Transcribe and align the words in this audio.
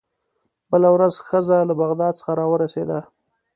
بله 0.71 0.89
ورځ 0.95 1.13
ښځه 1.27 1.57
له 1.69 1.73
بغداد 1.81 2.13
څخه 2.19 2.31
راورسېده. 2.39 2.99